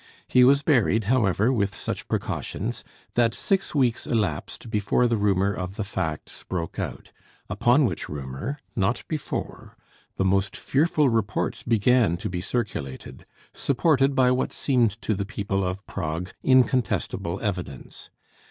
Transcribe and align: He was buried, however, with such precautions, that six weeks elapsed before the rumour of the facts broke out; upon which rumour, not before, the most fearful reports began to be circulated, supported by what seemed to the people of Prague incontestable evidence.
He 0.27 0.43
was 0.43 0.63
buried, 0.63 1.03
however, 1.03 1.53
with 1.53 1.75
such 1.75 2.07
precautions, 2.07 2.83
that 3.13 3.35
six 3.35 3.75
weeks 3.75 4.07
elapsed 4.07 4.71
before 4.71 5.05
the 5.05 5.15
rumour 5.15 5.53
of 5.53 5.75
the 5.75 5.83
facts 5.83 6.41
broke 6.41 6.79
out; 6.79 7.11
upon 7.51 7.85
which 7.85 8.09
rumour, 8.09 8.57
not 8.75 9.03
before, 9.07 9.77
the 10.15 10.25
most 10.25 10.57
fearful 10.57 11.09
reports 11.09 11.61
began 11.61 12.17
to 12.17 12.29
be 12.31 12.41
circulated, 12.41 13.27
supported 13.53 14.15
by 14.15 14.31
what 14.31 14.51
seemed 14.51 14.99
to 15.03 15.13
the 15.13 15.23
people 15.23 15.63
of 15.63 15.85
Prague 15.85 16.31
incontestable 16.41 17.39
evidence. 17.39 18.09